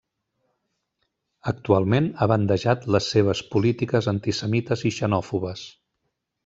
Actualment 1.51 2.09
ha 2.11 2.29
bandejat 2.33 2.89
les 2.97 3.11
seves 3.17 3.45
polítiques 3.53 4.11
antisemites 4.17 4.89
i 4.93 4.97
xenòfobes. 5.01 5.73